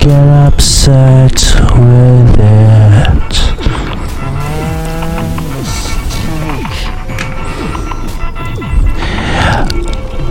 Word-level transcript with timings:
get 0.00 0.28
upset 0.46 1.38
with 1.76 2.38
it. 2.38 3.32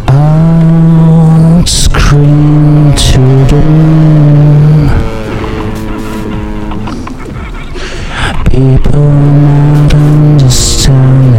I'll 0.08 1.66
scream 1.68 2.94
to 2.95 3.22
the 3.50 3.62
moon. 3.70 4.90
People 8.50 9.12
might 9.12 9.94
understand 9.94 11.39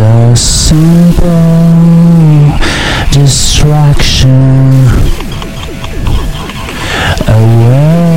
a 0.00 0.34
simple 0.34 1.20
distraction. 3.12 4.86
A 7.28 8.09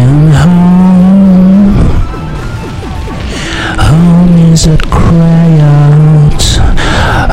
and 0.00 0.32
home 0.42 1.74
home 3.86 4.34
is 4.52 4.66
a 4.66 4.76
cry 4.94 5.50
out 5.60 6.42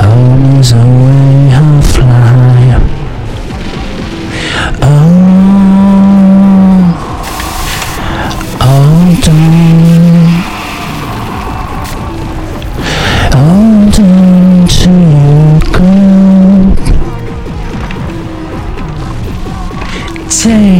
home 0.04 0.60
is 0.60 0.72
a 0.72 0.76
way 1.04 1.54
of 1.62 1.86
fly. 1.94 2.66
Oh 4.82 5.16
hold 8.62 9.26
on 13.36 13.92
to 13.96 14.06
your 14.84 15.60
good 15.78 16.78
take 20.30 20.75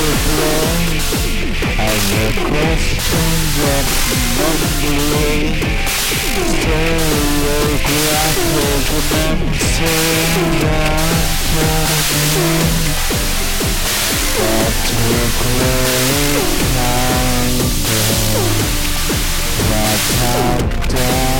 supply, 0.00 0.96
as 1.78 2.02
the 2.10 2.26
questions 2.48 3.54
of 3.70 3.84
mumbling, 4.38 5.60
stereographic 6.30 7.00
coming, 12.10 12.50
but 14.36 14.74
to 20.88 21.39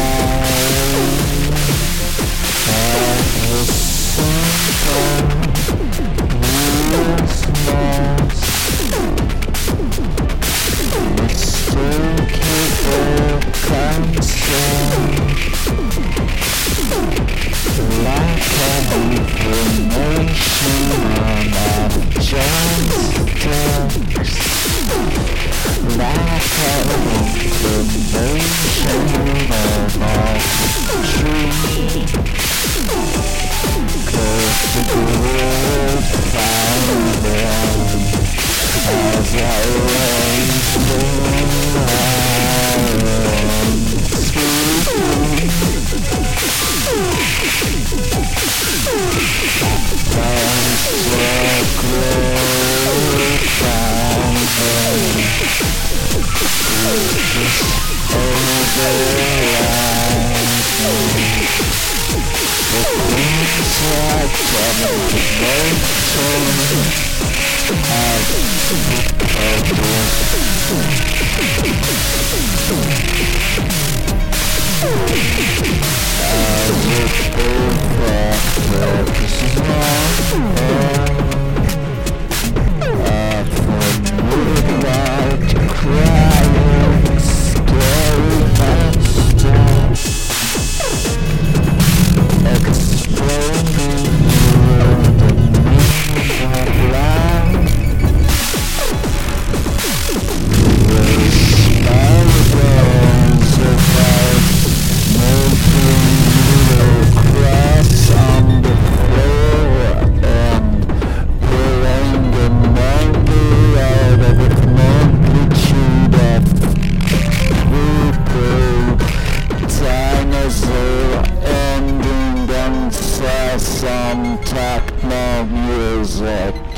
well. 126.21 126.70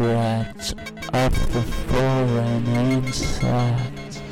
Of 0.00 1.52
the 1.52 1.62
foreign 1.88 2.66
insect. 2.66 4.22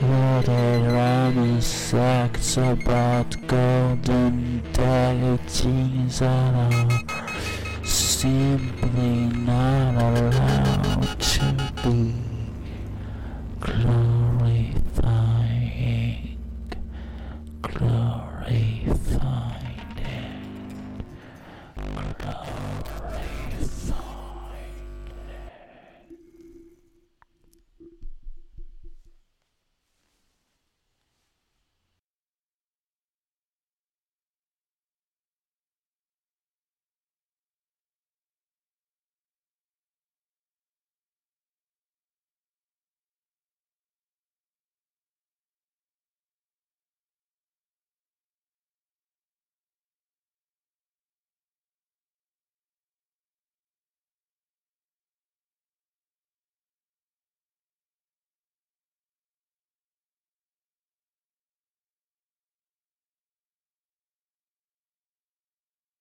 Loaded 0.00 0.82
reminiscence 0.92 2.56
about 2.56 3.36
golden 3.48 4.62
deities 4.72 6.18
that 6.20 6.54
are 6.54 7.02
simply 7.84 9.26
not 9.44 9.94
allowed 9.96 11.20
to 11.20 11.54
be 11.82 12.14
glorifying, 13.58 14.78
glorifying. 17.60 18.92